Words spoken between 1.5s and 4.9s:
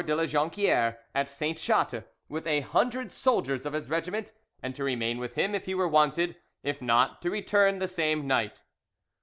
Chatte with a hundred soldiers of his regiment, and to